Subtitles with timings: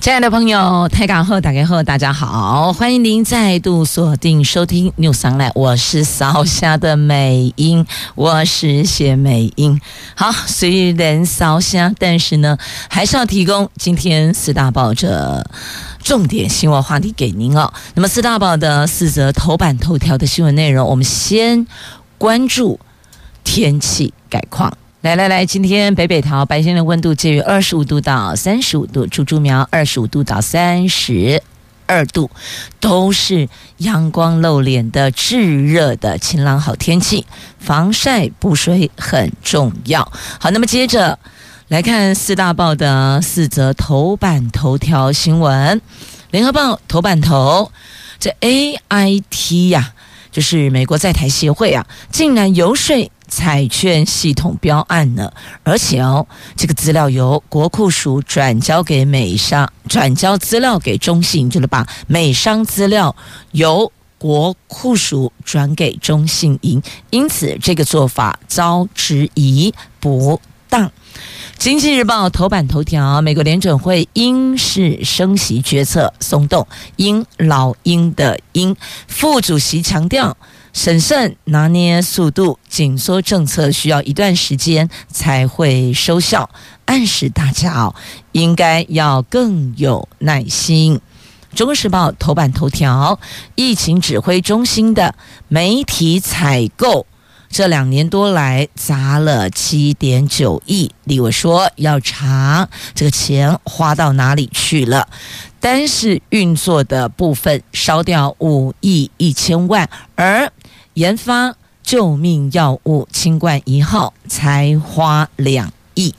[0.00, 9.78] 亲爱的朋友，台港后打开后，大家好，欢迎您再度锁定收听 News Online，我是扫虾的美英，我是谢美英。
[10.14, 12.56] 好，虽然扫虾，但是呢，
[12.88, 15.50] 还是要提供今天四大报的
[16.02, 17.70] 重点新闻话题给您哦。
[17.92, 21.66] 那么四大报的四则头版头条的新闻内容，我们先
[22.16, 22.80] 关注
[23.44, 24.72] 天气概况。
[25.02, 31.42] 来来来，今天北北桃白天的温度介于二十五度到三十五度，竹竹苗二十五度到三十
[31.86, 32.30] 二度，
[32.80, 37.24] 都是阳光露脸的炙热的晴朗好天气，
[37.58, 40.12] 防晒补水很重要。
[40.38, 41.18] 好，那么接着
[41.68, 45.80] 来看四大报的四则头版头条新闻。
[46.30, 47.72] 联合报头版头，
[48.18, 49.94] 这 AIT 呀、
[50.30, 53.10] 就是美国在台协会啊，竟然游说。
[53.30, 63.14] 彩券系统标案呢，而且哦，这个资料由国库署转交给美商，转交资料给中信，就是把美商资料
[63.52, 70.38] 由国库署转给中信银，因此这个做法遭质疑不
[70.68, 70.90] 当。
[71.56, 76.66] 经济日报头版头条：美国联准会鹰式升息决策松动，
[76.96, 78.74] 鹰老鹰的鹰
[79.06, 80.36] 副主席强调。
[80.72, 86.48] 审慎拿捏速度，紧缩政策需要一段时间才会收效，
[86.84, 87.94] 暗示大家哦，
[88.32, 91.00] 应该要更有耐心。
[91.54, 93.18] 中国时报头版头条：
[93.56, 95.16] 疫情指挥中心的
[95.48, 97.06] 媒体采购，
[97.50, 100.90] 这两年多来砸了七点九亿。
[101.04, 105.08] 立委说要查这个钱花到哪里去了，
[105.58, 110.50] 单是运作的部分烧掉五亿一千万，而
[110.94, 116.14] 研发救命药物清冠一号才花两亿。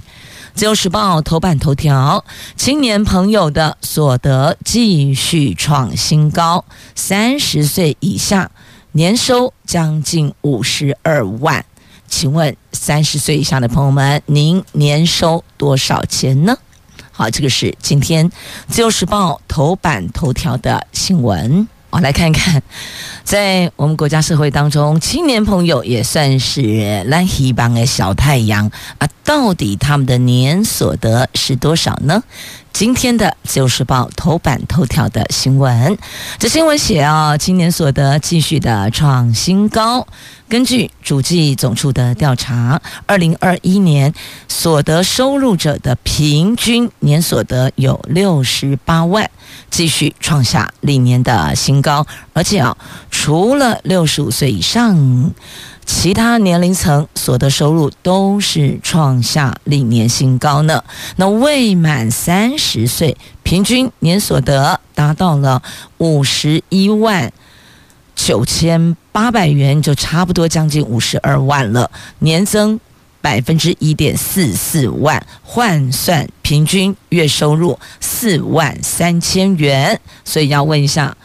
[0.53, 2.25] 自由时报头版头条：
[2.57, 8.51] 青年朋友的所得继续创新高，三十岁以下
[8.93, 11.63] 年收将近五十二万。
[12.09, 16.57] 请问三十岁以下的朋友们，您年收多少钱呢？
[17.13, 18.29] 好，这个是今天
[18.67, 21.67] 自由时报头版头条的新闻。
[21.89, 22.61] 我来看看，
[23.23, 32.21] 在我们国家社会当中，青年朋友也算是蓝黑帮的小太阳啊，到底他们的年所得是多少呢？
[32.73, 35.97] 今天的《自由时报》头版头条的新闻，
[36.37, 40.05] 这新闻写啊，今年所得继续的创新高。
[40.49, 44.13] 根据主计总处的调查，二零二一年
[44.49, 49.31] 所得收入者的平均年所得有六十八万，
[49.69, 52.05] 继续创下历年的新高。
[52.33, 52.75] 而且啊，
[53.09, 55.31] 除了六十五岁以上。
[55.85, 60.83] 其他年龄层所得收入都是创下历年新高呢。
[61.17, 65.61] 那未满三十岁，平均年所得达到了
[65.97, 67.31] 五十一万
[68.15, 72.79] 九千八百元，就差不多将近五十二万了，年增
[73.19, 79.99] 百分之一点四四万，换算平均月收入四万三千元。
[80.23, 81.15] 所以要问一下。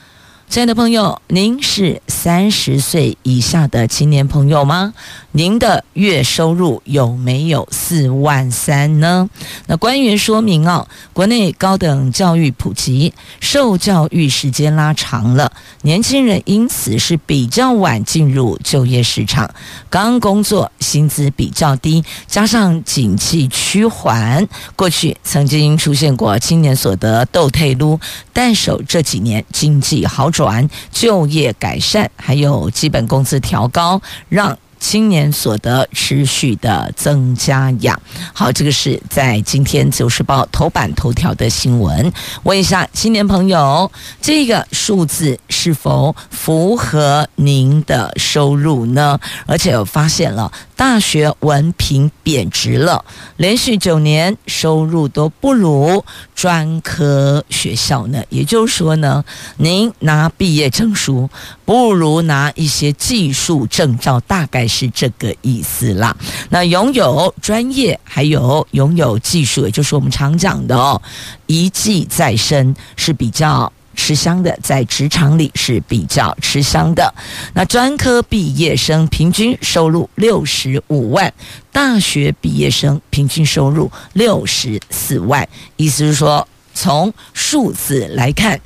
[0.49, 4.95] 亲爱的朋友，您是三十岁以下的青年朋友吗？
[5.33, 9.29] 您的月收入有没有四万三呢？
[9.67, 15.53] 那官员说明哦，国内高等教育普及，受教育时间拉长了，
[15.83, 19.53] 年轻人因此是比较晚进入就业市场，
[19.91, 28.01] 刚工作薪资比较低，加上景气趋缓，过去曾经出现过青年所得斗退撸，
[28.33, 37.99] 但守这几年经济好转转，就业改善，还有基本工资调高，让青年所得持续的增加呀，
[38.33, 42.13] 好，这个是在今天《自由时报》头版头条的新闻。
[42.45, 43.91] 问一下青年朋友，
[44.21, 49.19] 这个数字是否符合您的收入呢？
[49.47, 53.05] 而且我发现了，大学文凭贬值了，
[53.37, 56.05] 连续九年收入都不如
[56.35, 58.23] 专科学校呢。
[58.29, 59.25] 也就是说呢，
[59.57, 61.29] 您拿毕业证书
[61.67, 64.87] 不如拿一些技术证照，大概是。
[64.95, 66.17] 这个意思啦。
[66.49, 71.03] 那拥有专业，还有拥有技术，也就是我们常讲的哦，
[71.47, 77.13] 一技在身是比较吃香的，在职场里是比较吃香的。
[77.53, 81.35] 那专科毕业生平均收入六十五万，
[81.73, 85.47] 大学毕业生平均收入六十四万。
[85.77, 88.61] 意思是说，从数字来看，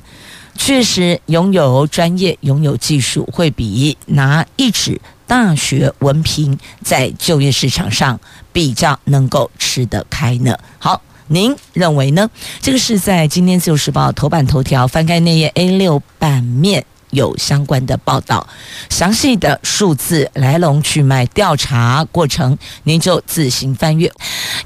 [0.55, 8.19] 确实拥有专业、拥有技术，会比拿一纸大学文凭在就业市场上
[8.51, 10.57] 比较能够吃得开呢。
[10.77, 11.01] 好。
[11.27, 12.29] 您认为呢？
[12.61, 18.45] 这个是在今天《自由时报》头版头条翻开内页 A 六版面有相关的报道，
[18.89, 24.11] 详细的数字来龙去脉调查过程，您就自行翻阅。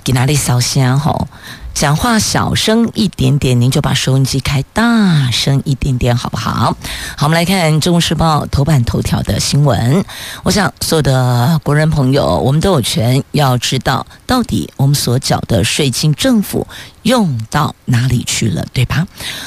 [0.03, 1.27] 给哪里烧香吼？
[1.75, 6.73] 讲话小声一点点，您就把收音机开大声一点点，好不好？
[7.17, 10.03] 好，我们来看《中国时报》头版头条的新闻。
[10.43, 16.65] 我想，所有的国人朋友，我们都有权要知道，到底我们所缴的税金，政府
[17.05, 19.05] 用到哪里去了，对吧？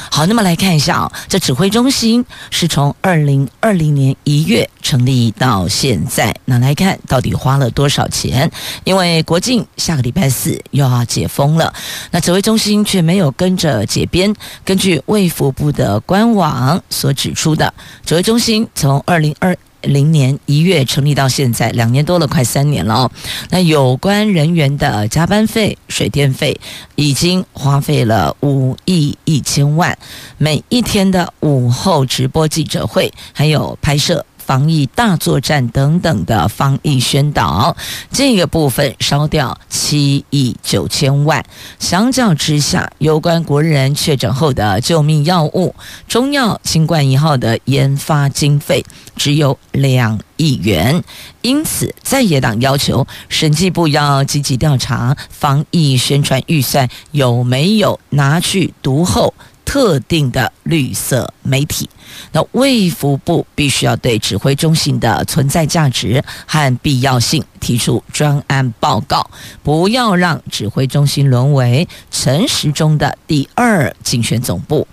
[0.09, 8.49] 好，那么来看一下啊，这指挥中心是从二零二零年一月成立到现在，那来看到底花了多少钱？
[8.85, 11.73] 因为国境下个礼拜四又要解封了，
[12.11, 12.19] 那。
[12.29, 14.31] 指挥中心却没有跟着解编。
[14.63, 17.73] 根据卫福部的官网所指出的，
[18.05, 23.11] 指挥中心从二零二零年一月成立到现在，两年多了，快三年了哦。
[23.49, 26.59] 那有关人员的加班费、水电费，
[26.95, 29.97] 已经花费了五亿一千万。
[30.37, 34.25] 每一天的午后直播记者会，还有拍摄。
[34.49, 37.77] 防疫大作战等等的防疫宣导，
[38.11, 41.45] 这个部分烧掉七亿九千万。
[41.77, 45.75] 相较之下，有关国人确诊后的救命药物
[46.07, 48.83] 中药新冠一号的研发经费
[49.15, 51.03] 只有两亿元，
[51.43, 59.31] 因此在野党要求审计部要积极调查防疫宣传预算有没有拿去独厚
[59.63, 61.87] 特定的绿色媒体。
[62.31, 69.29] 那卫福部必须要对指挥中心的存在价值和必要性提出专案报告，
[69.63, 74.87] 不要让指挥中心沦为陈时中的第二竞选总部。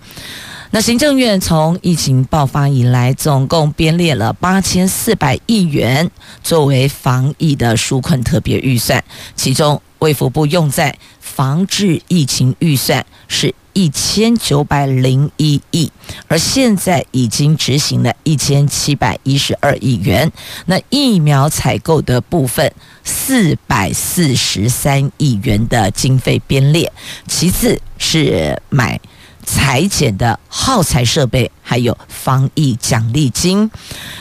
[0.71, 6.09] 那行政院从疫情爆发以来，总共编列了八千四百亿元
[6.43, 9.03] 作为防疫的纾困特别预算，
[9.35, 13.53] 其中卫福部用在防治疫情预算是。
[13.73, 15.91] 一千九百零一亿，
[16.27, 20.31] 而现在已经执行了一千七百一十二亿元。
[20.65, 22.73] 那疫苗采购的部分，
[23.03, 26.91] 四百四十三亿元的经费编列。
[27.27, 28.99] 其次是买
[29.47, 33.71] 裁剪的耗材设备，还有防疫奖励金。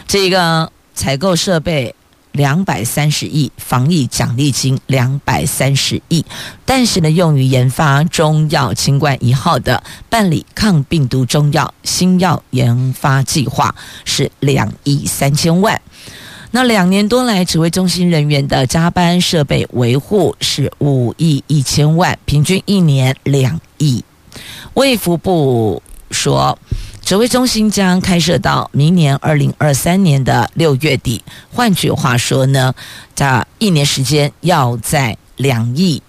[0.06, 1.94] 这个采购设备。
[2.32, 6.22] 两百三十亿防疫奖励金，两百三十亿，
[6.66, 13.74] 但是呢，用于研发中药清冠一号的办理抗病毒中药新药研发计划
[14.04, 15.80] 是两亿三千万。
[16.50, 24.04] 那两年多来，指挥中心人员的加班设备维护是五亿一千万，平均一年两亿。
[24.74, 26.58] 卫福部说。
[27.06, 31.22] 指挥中心将开设到明年二零二三年的六月底。
[31.52, 32.74] 换句话说呢，
[33.14, 36.02] 在一年时间要在两亿，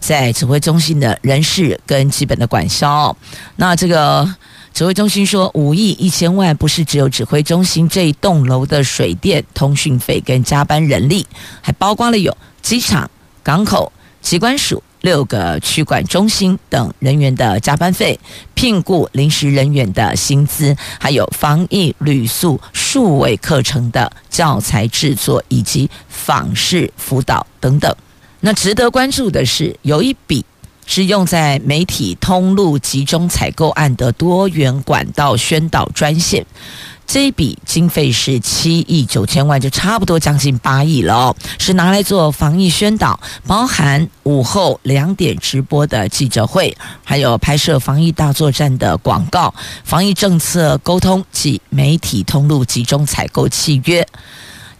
[0.00, 3.14] 在指挥中心的人事跟基本的管销。
[3.56, 4.26] 那这个
[4.72, 11.26] 指挥中心说五亿一千万，不是只有指挥中心这一栋楼的水电、通讯费跟加班人力，
[11.60, 13.10] 还包括了有机场、
[13.42, 13.92] 港口、
[14.22, 14.82] 机关署。
[15.02, 18.18] 六个区管中心等人员的加班费，
[18.54, 27.94] 聘雇临时人员的薪资，还有防疫旅宿数位课程的教材制作以及访视辅导等等。
[28.40, 30.44] 那值得关注的是，有一笔
[30.86, 36.44] 是用在媒体通路集中采购案的多元管道宣导专线。
[37.12, 49.52] 这一笔经费是七亿九千万，就差不多将近八亿了哦，是拿来做防疫宣导，包含午后两点直播的记者会，还有拍摄防疫大作战的广告、
[49.84, 54.08] 防疫政策沟通及媒体通路集中采购契约，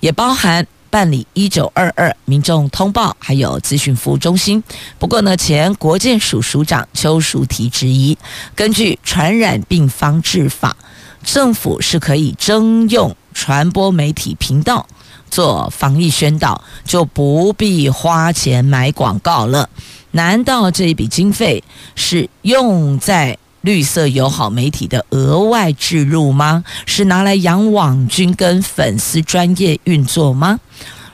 [0.01, 4.65] 也包含办理一九二二民众通报，还有资讯服务中心。
[4.99, 8.17] 不过呢，前国建署署长邱淑提质疑，
[8.55, 10.75] 根据传染病防治法。
[11.23, 14.87] 政府是可以征用传播媒体频道
[15.31, 19.69] 做防疫宣导，就不必花钱买广告了。
[20.11, 21.65] 难道这一笔经费
[21.95, 26.65] 是用在绿色友好媒体的额外置入吗？
[26.85, 30.61] 是拿来养网军跟粉丝专业运作吗？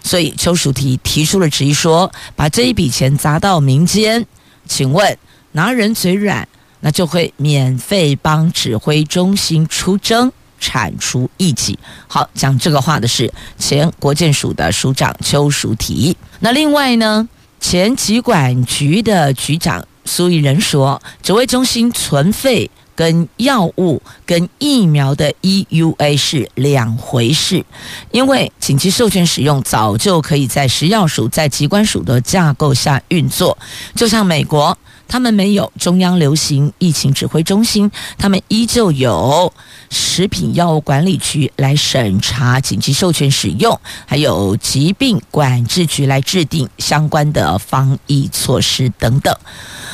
[0.03, 4.27] 所以邱淑媞提出了质疑，说把这一笔钱砸到民间，
[4.67, 5.17] 请问
[5.53, 6.49] 拿人嘴软
[6.81, 11.79] 那就会免费帮指挥中心出征，铲除异己。
[12.07, 16.15] 好，讲这个话的是前国健署的署长邱淑媞。
[16.41, 17.29] 那另外呢，
[17.61, 22.71] 前疾管局的局长苏益仁说，指挥中心存废。
[22.99, 27.65] 跟药物跟疫苗的 EUA 是两回事，
[28.11, 33.57] 因为紧急授权使用早就可以在食药署、在疾管署的架构下运作，
[33.95, 34.77] 就像美国。
[35.09, 39.53] 他们没有中央流行疫情指挥中心，他们依旧有
[39.91, 49.35] 食品药物管理局来审查紧急授权使用，还有疾病管制局来制定相关的防疫措施等等。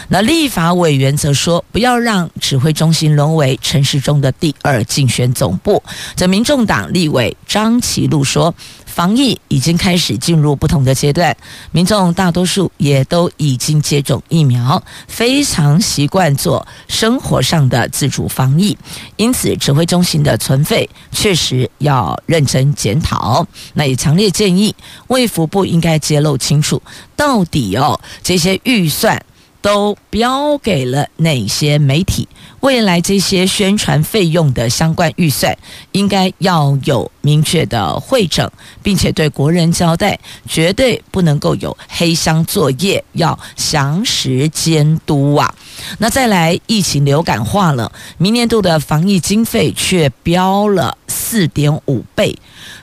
[0.09, 5.83] 那立法委员则说，不要让指挥中心沦为城市中的第二竞选总部。
[6.17, 8.55] 这民众党立委张其禄说。
[8.95, 11.37] 防疫已经开始进入不同的阶段，
[11.73, 18.79] 民众大多数也都已经接种疫苗，非常习惯做生活上的自主防疫。
[19.17, 23.45] 因此，指挥中心的存废确实要认真检讨。
[23.73, 24.73] 那也强烈建议
[25.09, 26.81] 卫福部应该揭露清楚，
[27.17, 29.21] 到底哦这些预算。
[29.65, 32.29] 都标给了哪些媒体？
[32.65, 35.55] 未来这些宣传费用的相关预算，
[35.93, 38.51] 应该要有明确的汇整，
[38.83, 40.19] 并且对国人交代，
[40.49, 45.55] 绝对不能够有黑箱作业，要详实监督啊！
[45.99, 52.35] 那再来，疫情流感化了，明年度的防疫经费却飙了四点五倍，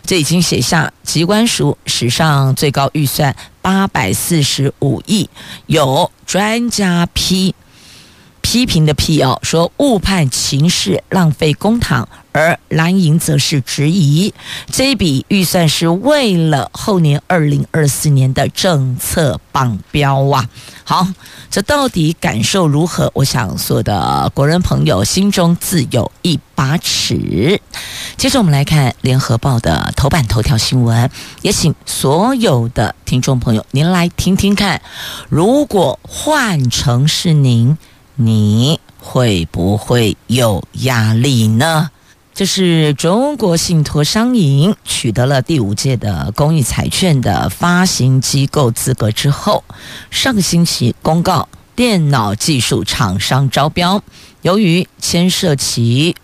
[0.05, 3.35] 这已经写下机关署史上最高预算。
[3.63, 5.29] 八百四十五亿，
[5.67, 7.53] 有专家批
[8.51, 12.05] 批评的批哦，说误判情势，浪费公帑。
[12.33, 14.33] 而蓝营则是质疑，
[14.69, 20.49] 这一笔预算是为了后年二零二四年的政策绑标啊。
[20.83, 21.07] 好，
[21.49, 23.09] 这到底感受如何？
[23.15, 27.61] 我想所有的国人朋友心中自有一把尺。
[28.17, 31.09] 接着我们来看联合报的头版头条新闻，
[31.41, 34.81] 也请所有的听众朋友您来听听看，
[35.29, 37.77] 如果换成是您，
[38.25, 41.89] 你会不会有压力呢？
[42.33, 49.63] 这是中国信托商银取得了第五届的公益彩券的发行机构资格之后，
[50.09, 54.01] 上个星期公告电脑技术厂商招标，
[54.41, 56.15] 由于牵涉其。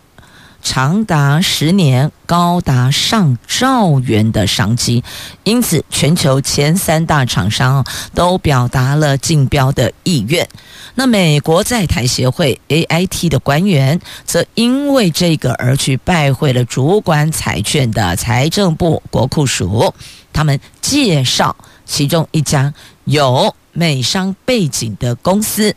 [0.61, 5.03] 长达十年、高达上兆元的商机，
[5.43, 10.47] 因此全球前三大厂商都表达了竞标的意愿。
[10.95, 19.93] 那美国在台协会 AIT 的官员则因为这个而去拜会了主管彩券的财政部国库署，
[20.33, 22.73] 他们介绍其中一家
[23.05, 25.75] 有美商背景的公司，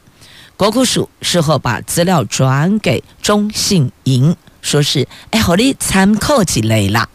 [0.56, 4.34] 国库署事后把资料转给中信银。
[4.62, 7.08] 说是哎，好哩参考几类啦。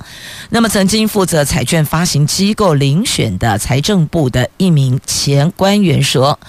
[0.50, 6.40] 那么，曾经负责彩券发行机构遴选的财政部的一名前官员说，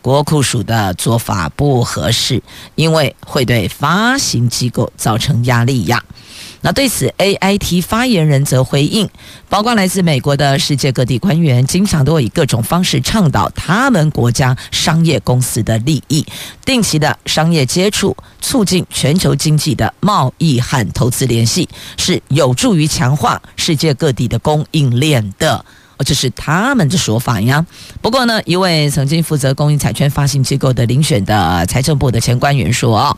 [0.00, 2.42] 国库署的做法不合适，
[2.74, 6.02] 因为会对发行机构造成压力呀。
[6.64, 9.10] 那对此，AIT 发言人则回应，
[9.48, 16.24] 包括来自美国的世界各地官员，经常都会以各种方式倡导他们国家商业公司的利益，
[16.64, 25.64] 定期的商业接触，促进全球经济的贸易和投资联系，是有助于强化世界各地的供应链的。
[26.02, 27.64] 这是他们的说法呀。
[28.00, 33.16] 不过呢，一位曾经负责公益彩券发行机构的遴选的财政部的前官员说：“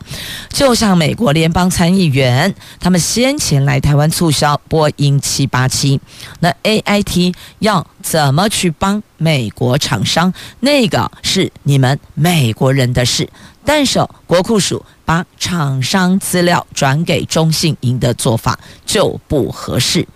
[0.49, 5.99] 就像美国联邦参议员，他们先前来台湾促销波音七八七，
[6.39, 10.33] 那 AIT 要怎么去帮美国厂商？
[10.59, 13.29] 那个是你们美国人的事。
[13.63, 20.07] 但是国库署把厂商资料转给中信银的做法就不合适，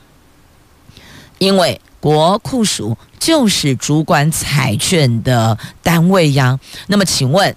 [1.40, 6.60] 因为。”国库署就是主管彩券的单位呀。
[6.88, 7.56] 那么，请问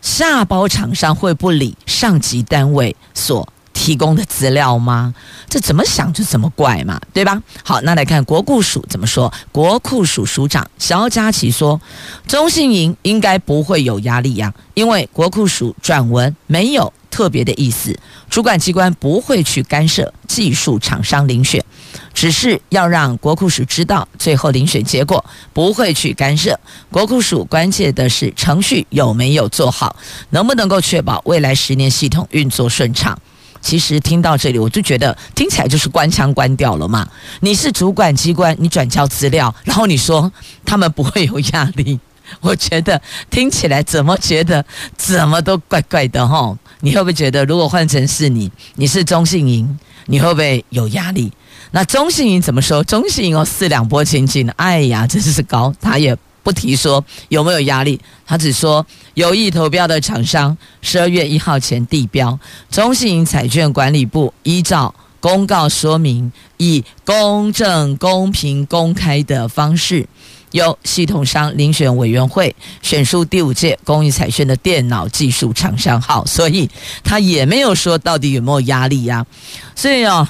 [0.00, 5.14] 下包厂商会不理上级单位所提供的资料吗？
[5.48, 7.42] 这怎么想就怎么怪嘛，对吧？
[7.62, 9.32] 好，那来看国库署怎么说。
[9.50, 11.80] 国库署署长肖佳琪说
[12.26, 17.96] ：“中信银应该不会有压力呀，因为国库署转文没有特别的意思，
[18.28, 21.64] 主管机关不会去干涉技术厂商遴选。”
[22.14, 26.58] 只是要让国库署知道最后遴选结果，不会去干涉。
[26.90, 29.96] 国库署关切的是程序有没有做好，
[30.30, 33.18] 能不能够确保未来十年系统运作顺畅。
[33.60, 37.06] 其实听到这里，我就觉得听起来就是官腔官调了嘛。
[37.40, 40.30] 你是主管机关，你转交资料，然后你说
[40.64, 41.98] 他们不会有压力，
[42.40, 43.00] 我觉得
[43.30, 44.64] 听起来怎么觉得
[44.96, 46.56] 怎么都怪怪的哈？
[46.84, 51.32] 你会不会觉得，如果换成是你，你是中信银，你会不会有压力？
[51.70, 52.82] 那中信银怎么说？
[52.82, 58.84] 中信银哦，四两拨千斤，哎呀，真是高，他也不提说有没有压力，他只说
[59.14, 62.36] 有意投标的厂商十二月一号前递标，
[62.68, 64.92] 中信银彩券管理部依照。
[65.20, 70.04] 公告说明，以公正、公平、公开的方式，
[70.52, 76.70] 由系统商遴选委员会选出第五届公益彩券的电脑技术厂商号，所以
[77.02, 79.26] 他也没有说到底有没有压力呀、
[79.74, 80.26] 所以哦，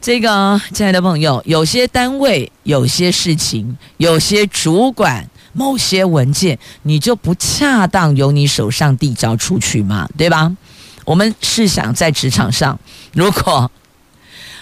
[0.00, 10.56] 这个亲爱的朋友，有些单位、有些事情、有些主管、某些文件，你就不恰当由你手上递交出去嘛，对吧？
[11.04, 12.78] 我们是想在职场上，
[13.12, 13.70] 如果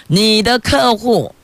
[0.07, 1.35] 你的客户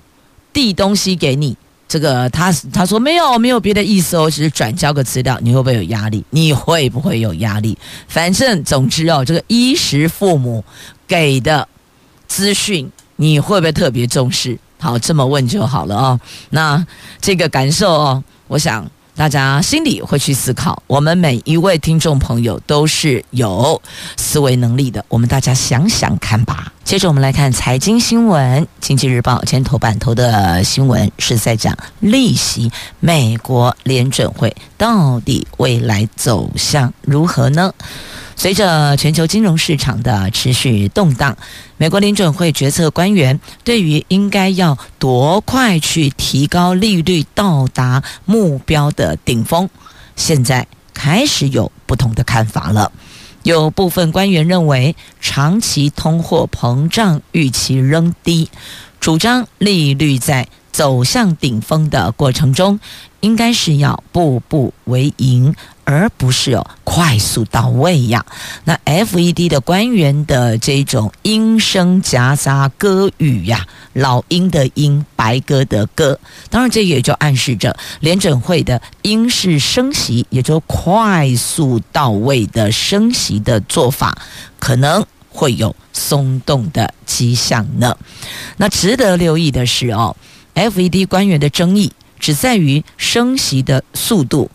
[0.52, 1.56] 递东西给你，
[1.88, 6.24] 这个他他说没有没有别的意思哦，只是转交个资料，你会不会有压力？
[6.32, 7.78] 你会不会有压力？
[8.08, 10.64] 反正总之哦，这个衣食父母
[11.08, 11.68] 给的
[12.28, 14.60] 资讯，你会不会特别重视？
[14.80, 16.20] 好，这么问就好了哦。
[16.50, 16.86] 那
[17.22, 18.90] 这个感受哦，我想。
[19.18, 23.82] 大家心里会去思考，我们每一位听众朋友都是有
[24.16, 26.72] 思维能力的，我们大家想想看吧。
[26.84, 37.74] 接着我们来看财经新闻，《经济日报》前头版头的新闻是在讲利息，美国联准会到底未来走向如何呢？
[38.40, 41.36] 随着全球金融市场的持续动荡，
[41.78, 49.68] 美国联准会决策官员对于应该要多快去提高利率到达目标的顶峰，
[50.16, 52.92] 现在开始有不同的看法了。
[53.42, 58.50] 有部分官员认为，长期通货膨胀预期仍低，
[59.00, 62.80] 主张利率在走向顶峰的过程中，
[63.22, 65.56] 应该是要步步为营。
[65.90, 68.26] 而不是哦，快速到位呀。
[68.66, 84.18] 那 FED 的官员的这种鹰声夹杂鸽语呀，老鹰的鹰，白鸽的鸽，当然这也就暗示着联准会的鹰式升息，也就快速到位的升息的做法，
[84.60, 87.98] 可能会有松动的迹象呢。
[88.58, 90.18] 那值得留意的是哦
[90.54, 94.52] ，FED 官员的争议只在于升息的速度，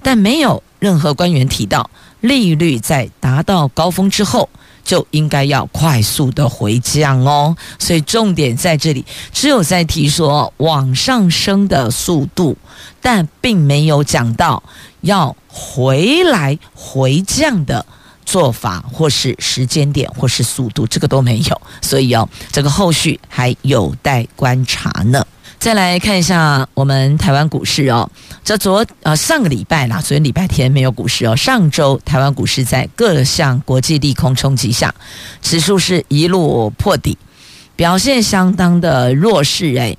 [0.00, 0.62] 但没有。
[0.78, 4.48] 任何官员提到利率在达到高峰之后
[4.84, 12.56] 就应该要快速的回降哦，所以重点在这里，只有在提说往上升的速度，
[13.00, 14.62] 但并没有讲到
[15.00, 17.84] 要回来回降的
[18.24, 25.26] 做法，或是时间点，或是速度，这个都没有，所以哦，这个后续还有待观察呢。
[25.58, 28.08] 再来看一下我们台湾股市哦，
[28.44, 31.34] 这昨呃上个礼拜啦，昨天礼拜天没有股市哦。
[31.34, 34.94] 上周台湾股市在各项国际利空冲击下，
[35.42, 37.18] 指数是一路破底，
[37.74, 39.98] 表现相当的弱势诶。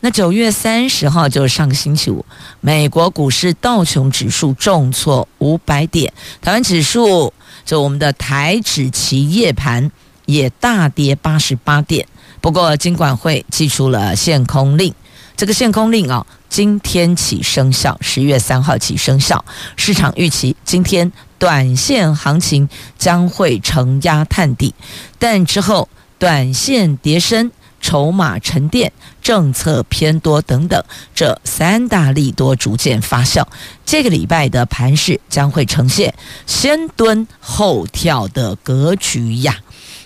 [0.00, 2.24] 那九月三十号就是上个星期五，
[2.60, 9.90] 美国股市道琼指数重挫五百点，台湾指数就我们的台指期夜盘
[10.24, 12.06] 也大跌八十八点。
[12.46, 14.94] 不过，金管会祭出了限空令，
[15.36, 19.44] 这个限空令啊，今天起生效，十月三号起生效。
[19.74, 24.72] 市场预期今天短线行情将会承压探底，
[25.18, 25.88] 但之后
[26.20, 30.80] 短线跌深、筹码沉淀、政策偏多等等，
[31.16, 33.44] 这三大利多逐渐发酵。
[33.84, 36.14] 这个礼拜的盘势将会呈现
[36.46, 39.58] 先蹲后跳的格局呀。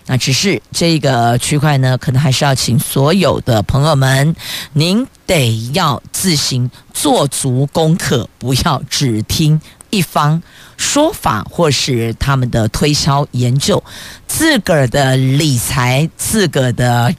[0.07, 4.35] 那只是这个区块呢，可能还是要请所有的朋友们，
[4.73, 9.61] 您得要自行做足功课，不要只听
[9.91, 10.43] 一方
[10.77, 13.83] 说法或是他们的推销研究，
[14.27, 17.15] 自个儿的理财，自个儿的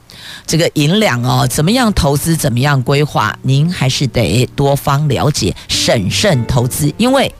[0.45, 7.33] 这个银两哦，怎么样投资，怎么样规划，您还是得多方了解，审慎投资，因为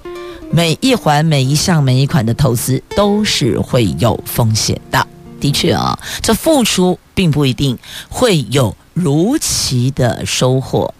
[0.52, 5.08] 每一环、每一项、每一款的投资都是会有风险的。
[5.42, 7.78] 的确啊，这付出并不一定
[8.10, 10.94] 会有如期的收获，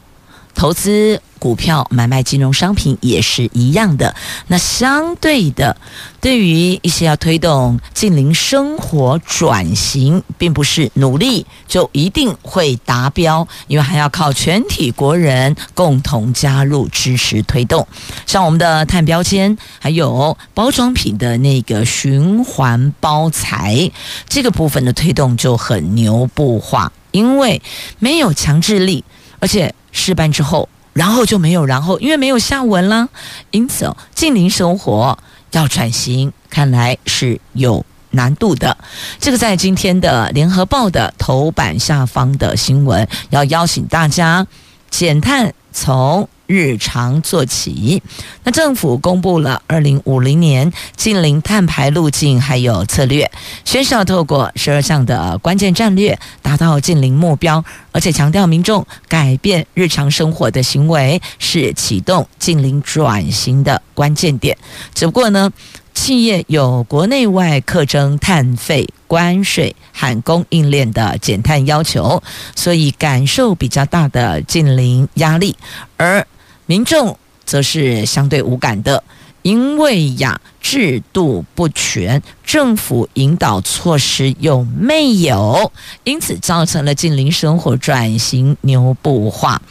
[0.62, 1.20] 投资。
[1.40, 4.14] 股票买卖金融商品也是一样的。
[4.46, 5.76] 那相对的，
[6.20, 17.88] 对于一些要推动近邻生活转型，并不是努力就一定会达标，因为还要靠全体国人共同加入支持推动。
[18.28, 23.90] 像我们的碳标签，还有包装品的那个循环包材，
[24.30, 27.60] 这个部分的推动就很牛不化，因为
[27.98, 29.04] 没有强制力，
[29.40, 30.68] 而且事办之后。
[30.94, 33.08] 然后就没有然后，因为没有下文了。
[33.52, 35.18] 因此哦，近邻生活
[35.52, 38.78] 要转型，看来是有难度的。
[39.18, 44.46] 这个在今天的联合报的头版下方的新闻，要邀请大家
[44.90, 48.04] 减碳从日常做起。
[48.44, 53.32] 那政府公布了二零五零年净零碳排路径还有策略，
[53.64, 64.58] 宣示要透过十二项的关键战略达到净零目标，而且强调民众改变日常生活的行为是启动净零转型的关键点。
[64.94, 65.50] 只不过呢，
[65.94, 72.22] 企业有国内外课征碳费、关税和供应链的减碳要求，
[72.56, 75.56] 所以感受比较大的净零压力，
[75.98, 76.26] 而
[76.72, 79.04] 民众则是相对无感的，
[79.42, 85.70] 因为呀制度不全，政府引导措施又没有，
[86.06, 89.62] 因此造成了近邻生活转型牛步化。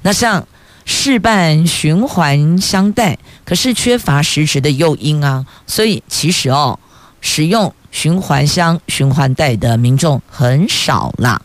[0.00, 0.48] 那像
[0.86, 6.80] 事办循环箱袋，可是缺乏实质的诱因啊，所以其实哦，
[7.20, 11.42] 使用循环箱、循环袋的民众很少啦。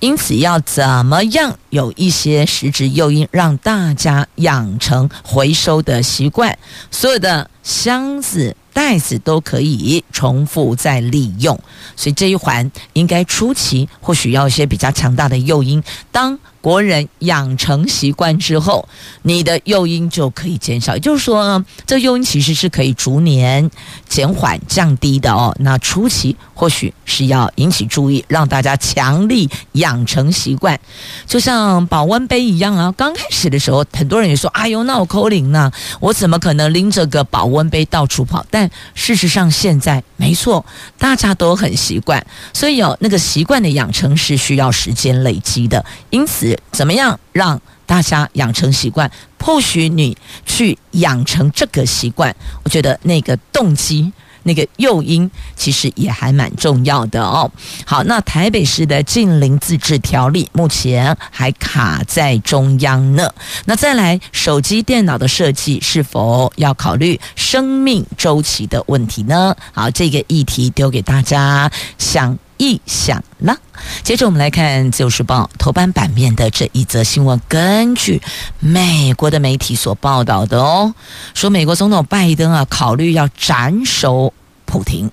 [0.00, 6.58] 因此，要怎么样有一些实质诱因，让大家养成回收的习惯？
[6.90, 11.58] 所有的箱子、袋子都可以重复再利用，
[11.96, 15.82] 所以这一环应该初期或许要一些比较强大的诱因。
[16.12, 18.88] 当国人养成习惯之后，
[19.22, 20.94] 你的诱因就可以减少。
[20.94, 23.70] 也就是说呢，这诱因其实是可以逐年
[24.08, 25.54] 减缓、降低的哦。
[25.60, 30.76] 那初期或许是要引起注意，让大家强力养成习惯，
[31.24, 32.92] 就像保温杯一样啊。
[32.96, 35.70] 刚开始的时候，很多人也说：“哎呦，那我抠零呢？
[36.00, 40.66] 我怎么可能拎着个保温杯到处跑？”但事实上，现在没错，
[40.98, 46.55] 大家都很习惯，所以有那个习惯的养成是需要时间累积的，因此。
[46.72, 49.10] 怎么样让大家养成习惯？
[49.38, 57.48] 或许你去养成这个习惯，我觉得那个动机、那个诱因其实也还蛮重要的哦。
[57.84, 63.32] 好，那台北市的净零自治条例目前还卡在中央呢。
[63.66, 69.54] 那再来，手机、电脑的设计是否要考虑生命周期的问题呢？
[69.72, 73.56] 好，这个议题丢给大家想一想了。
[74.02, 77.40] 接着我们来看《自由时报》头版版面的这一则新闻。
[77.48, 78.22] 根据
[78.60, 80.94] 美国的媒体所报道的哦，
[81.34, 84.32] 说美国总统拜登啊，考虑要斩首
[84.64, 85.10] 普京。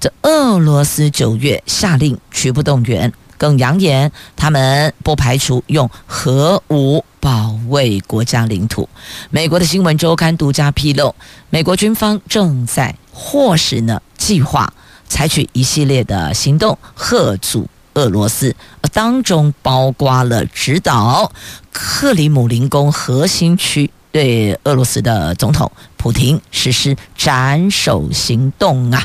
[0.00, 8.88] 这俄罗斯九月下令局部动员，更扬言他们不排除用核武保卫国家领土。
[9.30, 11.14] 美国的新闻周刊独家披露，
[11.50, 14.72] 美国军方正在或是呢计划。
[15.12, 18.56] 采取一系列的行动，吓阻俄罗斯，
[18.94, 21.30] 当中包括了指导
[21.70, 29.04] 克里姆林宫核心区对俄罗斯的总统普廷实施斩首行动啊。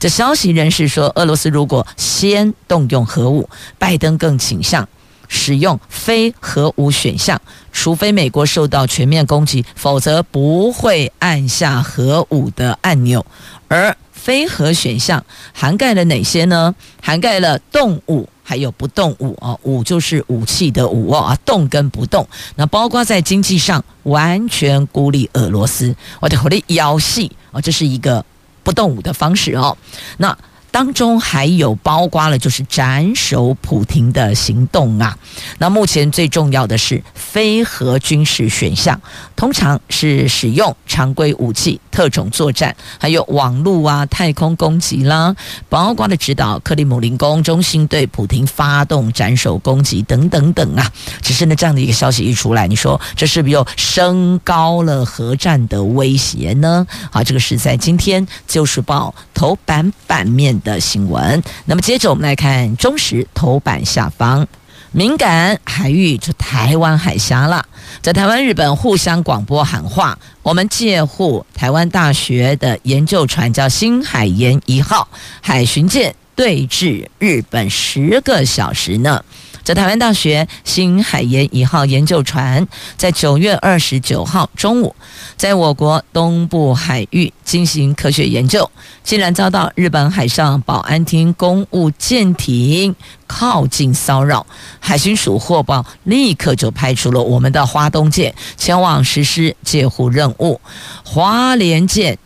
[0.00, 3.46] 这消息人士说，俄罗斯如果先动用核武，
[3.78, 4.88] 拜登更倾向
[5.28, 7.38] 使用非核武选项，
[7.70, 13.26] 除非美国受到全面攻击，否则不会按下核武的按钮，
[13.68, 13.94] 而。
[14.24, 16.74] 非核选项涵盖了哪些呢？
[17.02, 19.60] 涵盖了动武，还有不动武哦。
[19.64, 28.24] 武就是武器的武哦，啊，动跟不动，那包括在经济上完全孤立俄罗斯，我的火力摇戏哦，这是一个
[28.62, 29.76] 不动武的方式哦。
[30.16, 30.34] 那。
[30.74, 35.16] 当中还有包括了就是斩首普亭的行动啊。
[35.58, 39.00] 那目前最重要的是非核军事选项，
[39.36, 45.36] 通常是使用常规武器、特种作战，还有网络啊、太空攻击啦，
[45.68, 50.90] 包括了指导克里姆林宫中心对普廷发动斩首攻击等等等啊。
[51.22, 56.84] 只是呢，这样的一个消息一出来，你说这是不是又升高了核战的威胁呢？
[57.12, 61.40] 好，这个是在今天《自由时报》头版版面的新闻。
[61.66, 64.46] 那么接着我们来看中时头版下方，
[64.90, 67.64] 敏感海域就台湾海峡了。
[68.02, 75.08] 在台湾、日本互相广播喊话，我们借护台湾大学的研究船叫“新海研一号”
[75.40, 79.22] 海巡舰对峙日本十个小时呢。
[79.64, 84.94] 在台湾大学新海研一号研究船在九月二十九号中午，
[85.38, 88.70] 在我国东部海域进行科学研究，
[89.02, 92.94] 竟然遭到日本海上保安厅公务舰艇
[93.26, 94.46] 靠近骚扰。
[94.78, 100.60] 海巡署获报，立刻就派出了我们的花东舰前往实施借护任务。
[101.02, 102.18] 花莲舰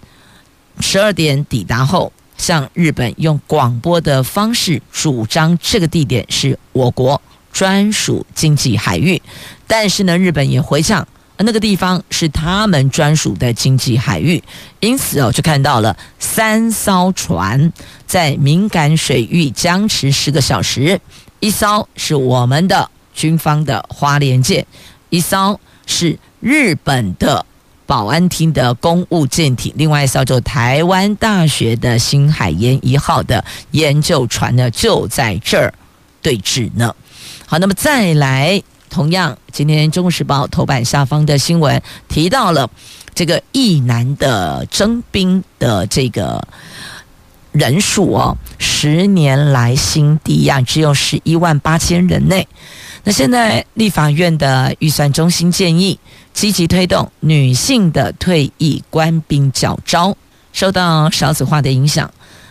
[0.80, 7.20] 十二点抵达后，向日本用广播的方式主张这个地点是我国。
[7.50, 9.20] 专属经济海域。
[9.66, 11.04] 但是呢，日本也回呛，
[11.38, 14.40] 那个地方是他们专属的经济海域，
[14.78, 17.72] 因此哦，就看到了三艘船
[18.06, 21.00] 在敏感水域僵持十个小时，
[21.40, 24.64] 一艘是我们的军方的花莲舰，
[25.08, 27.44] 一艘是日本的。
[27.88, 35.72] 保安厅的公务舰艇，另外一艘就台湾大学的新海研一号的研究船呢，就在这儿
[36.20, 36.94] 对峙呢。
[37.46, 42.68] 好，那么再来，同样今天《中国时报》头版下方的新闻提到了
[43.14, 46.46] 这个一男的征兵的这个
[47.58, 52.46] 人数哦，十年来新低呀，只有十一万八千人内。
[53.02, 55.98] 那现在立法院的预算中心建议。
[56.34, 60.16] 积极推动女性的退役官兵教招，
[60.52, 62.08] 受到少子化的影响，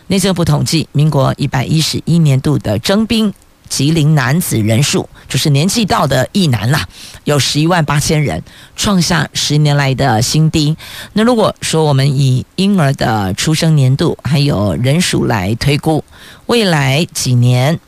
[0.08, 3.34] 内政部统计，民国一百一十一年度的征兵
[3.68, 6.88] 吉林男子人数，就是年纪到的一男啦，
[7.26, 8.42] 有十一万八千人，
[8.76, 10.76] 创下十年来的新低。
[11.14, 16.04] 那如果说我们以婴儿的出生年度还有人数来推估，
[16.48, 17.80] 未来几年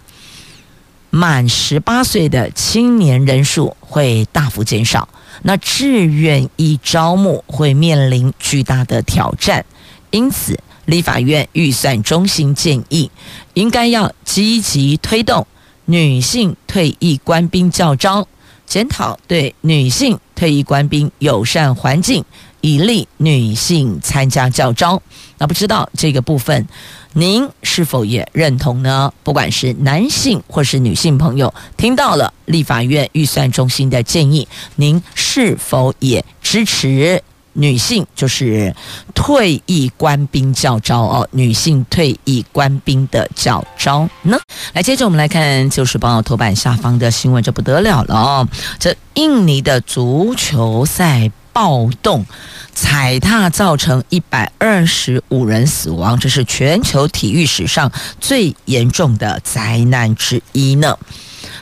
[1.09, 5.09] 满十八岁的青年人数会大幅减少。
[5.41, 9.65] 那志愿役招募会面临巨大的挑战，
[10.11, 13.09] 因此立法院预算中心建议，
[13.53, 15.47] 应该要积极推动
[15.89, 18.27] 女性退役官兵教招，
[18.67, 22.23] 检讨对女性退役官兵友善环境，
[22.61, 25.01] 以利女性参加教招。
[25.39, 26.67] 那不知道这个部分，
[27.13, 29.11] 您是否也认同呢？
[29.23, 37.19] 不管是男性或是女性朋友，听到了立法院预算中心的建议，您是否也支持
[37.59, 38.73] 女性就是
[39.13, 41.27] 退役官兵教招哦？
[41.31, 44.39] 女性退役官兵的教招呢？
[44.73, 48.47] 来，接着我们来看《旧时报》头版下方的新闻，这不得了了哦！
[48.79, 52.25] 这印尼的足球赛暴动。
[52.71, 57.91] 踩踏造成一百二十五人死亡，这是全球体育史上
[58.21, 60.97] 最严重的灾难之一呢。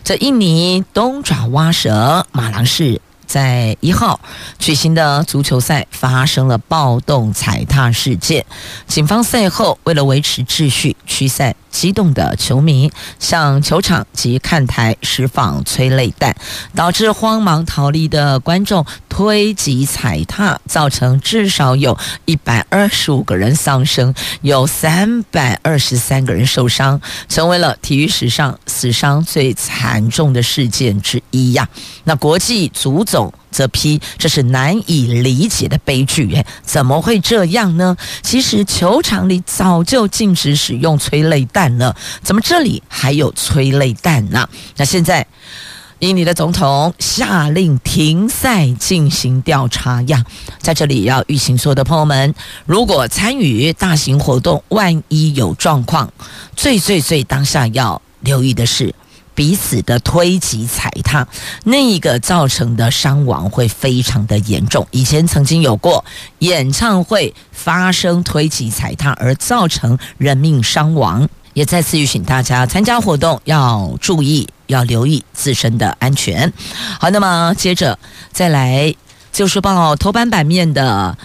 [0.03, 3.01] 这印尼东爪哇省马郎市。
[3.27, 4.19] 在一号
[4.57, 8.45] 举行的足球赛发生了暴动踩踏事件，
[8.87, 16.35] 警方赛后为了维持秩序，驱散激动的球迷，向球场及看台释放催泪弹，
[16.73, 24.11] 导致慌忙逃离的观众推挤踩踏，造成至少有一百二十五个人丧生，
[24.41, 31.69] 有三百二十三个人受伤，成为了体育史上死伤最惨重的事件之一呀。
[32.05, 33.31] 那国际足总。
[33.57, 37.97] 则批这是难以理解的悲剧，哎，怎么会这样呢？
[38.21, 44.47] 其实球场里早就禁止使用催泪弹了，怎么这里还有催泪弹呢？
[44.75, 45.25] 那现在
[45.97, 50.23] 印尼的总统下令停赛进行调查呀，
[50.59, 52.35] 在这里要预请所有的朋友们，
[52.67, 56.13] 如果参与大型活动，万一有状况，
[56.55, 58.93] 最最最当下要留意的是。
[59.37, 61.27] 彼此的推挤踩踏，
[61.63, 64.87] 那一个造成的伤亡会非常的严重。
[64.89, 66.03] 以前曾经有过
[66.39, 76.51] 演唱会发生推挤踩踏而造成人命伤亡，也再次吁请大家参加活动要注意，要留意自身的安全。
[76.99, 77.99] 好，那么接着
[78.31, 78.95] 再来
[79.31, 81.15] 就是报头版版面的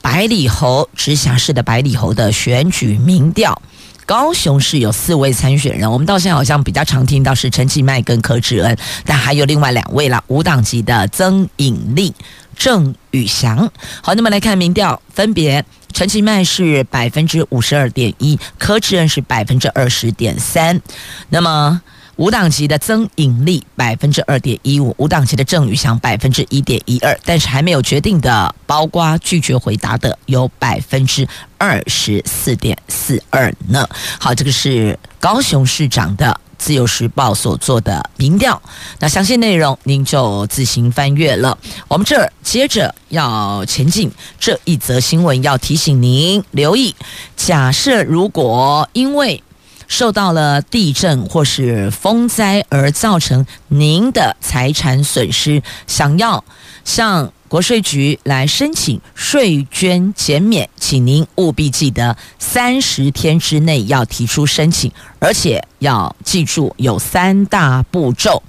[0.00, 3.60] 百里侯直辖市的百里侯的选举民调。
[4.08, 12.14] 高雄市有四位参选人，我们到现在好像比较常听到是陈其迈跟柯志恩，但还有另外两位啦，无党籍的曾颖丽、
[12.56, 13.70] 郑宇翔。
[14.00, 20.80] 好，那么来看民调，分别陈其迈是百分之五十二点一，柯志恩是百分之二十点三，
[21.28, 21.82] 那么。
[22.18, 31.26] 五档级的曾颖丽百分之二点一五，五档级的郑宇翔百分之一点一二，但是还没有决定的，包括拒绝回答的有百分之
[31.58, 33.88] 二十四点四二呢。
[34.18, 38.60] 好，这个是高雄市长的自由时报所做的民调，
[38.98, 41.56] 那详细内容您就自行翻阅了。
[41.86, 46.96] 我们这儿接着要前进，这一则新闻要提醒您留意：
[47.36, 49.40] 假设如果因为
[49.88, 56.44] 受到了地震或是风灾而造成您的财产损失，想要
[56.84, 68.42] 向国税局来申请税捐减免，请您务必记得三十天之内要提出申请，而且要记住有三大步骤，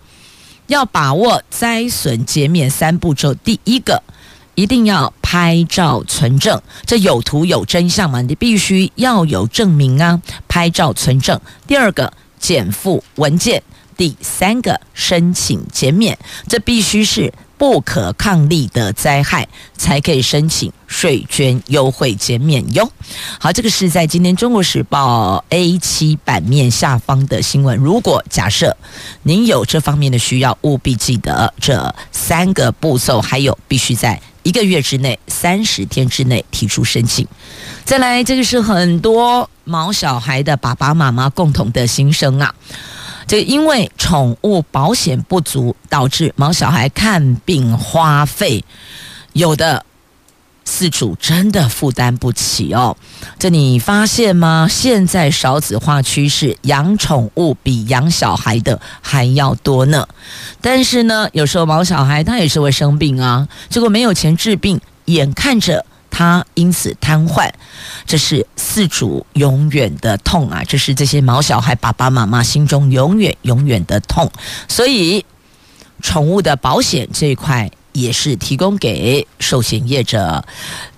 [0.67, 3.34] 要把握灾损减免三步骤。
[3.34, 4.04] 第一个。
[4.60, 8.22] 一定要拍照存证，这有图有真相嘛？
[8.22, 10.22] 你必须要有证明啊！
[10.50, 11.39] 拍照存证。
[11.65, 13.63] 第二个，减负文件。
[13.95, 16.17] 第三个申请减免，
[16.48, 19.45] 这必须是不可抗力的灾害
[19.76, 22.89] 才可以申请税捐优惠减免哟。
[23.39, 27.78] 好，这个是在今天《中国时报》A7 版面下方的新闻。
[27.78, 28.78] 如果假设
[29.24, 37.27] 您有这方面的需要，务必记得这三个步骤，还有必须在一个月之内、三十天之内提出申请。
[37.85, 42.55] 再来，这个是很多毛小孩的爸爸妈妈共同的心声啊。
[43.27, 48.65] 这因为宠物保险不足，导致毛小孩看病花费，
[49.33, 49.85] 有的
[50.69, 52.95] 饲主真的负担不起哦。
[53.39, 54.67] 这你发现吗？
[54.69, 60.08] 现在少子化趋势，养宠物比养小孩的还要多呢。
[60.62, 65.86] 但是呢，有时候毛小孩他也是会生病啊，结果没有钱治病，眼看着。
[66.12, 67.47] 他因此瘫痪，
[68.05, 70.63] 这是饲主永远的痛啊！
[70.67, 74.29] 这是这些毛小孩爸爸妈妈心中永远永远的痛。
[74.67, 75.23] 所以，
[76.01, 80.43] 宠物的保险这一块也是提供给寿险业者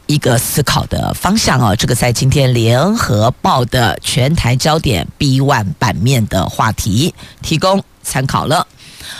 [0.07, 1.75] 一个思考的方向啊。
[1.75, 8.67] 这个在今天联合报的全台焦点 B One 版面的话题，提供参考了。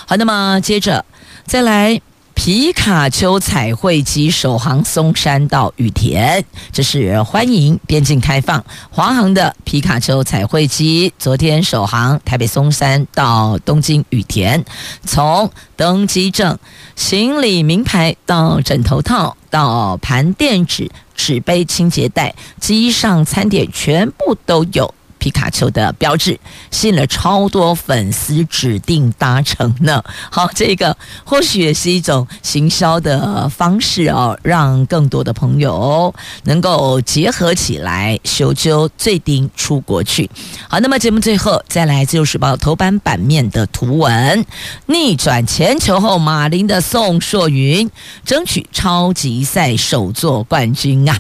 [0.06, 1.06] 好，那么接着
[1.46, 2.02] 再来。
[2.34, 8.64] 皮卡丘彩绘机首航松山到羽田，这是欢迎边境开放。
[8.90, 14.64] 华航的皮卡丘彩绘机昨天首航台北松山到东京羽田，
[15.06, 16.58] 从登机证、
[16.96, 24.94] 行李名牌到枕头套到盘垫纸、纸杯、清洁袋，机上餐点全部都有。
[25.22, 26.38] 皮卡丘的标志
[26.72, 30.04] 吸引了超多粉丝指定搭乘呢。
[30.32, 36.12] 好，这个或许也是一种行销的方式哦，让更多的朋友
[36.46, 40.28] 能够结合起来，修究最顶出国去。
[40.68, 44.44] 好，那么节目最后再来《自由时报》头版版面的图文：
[44.88, 47.88] 逆转前球后，马林的宋硕云
[48.26, 51.16] 争取超级赛首座冠军啊！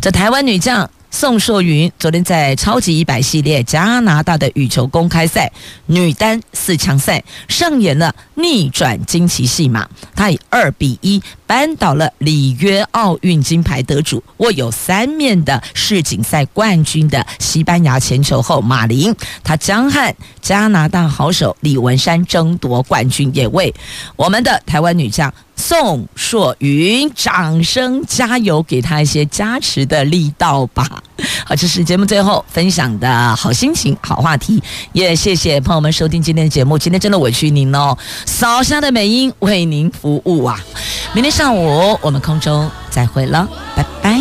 [0.00, 0.90] 这台湾女将。
[1.18, 5.50] 宋硕云昨天在超级一百系列加拿大的羽球公开赛
[5.86, 23.74] 女单四强赛上演了逆转惊奇戏码，她以二比一扳倒了里约奥运金牌得主、握有三面的世锦赛冠军的西班牙前球后马林，她将和加拿大好手李文山争夺冠军，也为
[24.16, 25.32] 我们的台湾女将。
[25.58, 31.02] 宋硕云，掌声加油，给他一些加持的力道吧。
[31.44, 36.78] 好，这是节目最后分享的好心情、好话题，也谢谢朋友们收听今天的节目。
[36.78, 40.58] 今天真的委屈您哦，扫下的美音为您服务啊！
[41.12, 44.15] 明天上午我们空中再会了，拜拜。